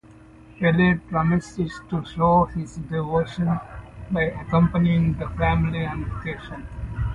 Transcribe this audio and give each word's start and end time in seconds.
Elliot 0.59 1.07
promises 1.09 1.79
to 1.91 2.03
show 2.05 2.45
his 2.45 2.77
devotion 2.77 3.59
by 4.09 4.21
accompanying 4.23 5.13
the 5.13 5.29
family 5.37 5.85
on 5.85 6.05
vacation. 6.23 6.67